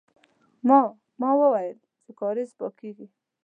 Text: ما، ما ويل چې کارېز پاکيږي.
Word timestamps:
ما، 0.67 0.79
ما 1.21 1.29
ويل 1.41 1.77
چې 2.01 2.09
کارېز 2.19 2.49
پاکيږي. 2.59 3.07